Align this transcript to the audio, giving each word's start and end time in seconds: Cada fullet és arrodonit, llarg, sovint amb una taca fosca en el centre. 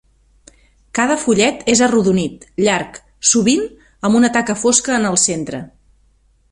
Cada 0.99 1.17
fullet 1.23 1.61
és 1.73 1.83
arrodonit, 1.87 2.49
llarg, 2.63 2.99
sovint 3.35 3.69
amb 4.09 4.21
una 4.21 4.35
taca 4.39 4.61
fosca 4.67 5.01
en 5.01 5.09
el 5.13 5.23
centre. 5.29 5.63